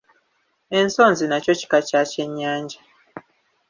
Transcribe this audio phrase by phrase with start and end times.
[0.79, 2.79] Ensonzi nakyo kika kya kyennyanja.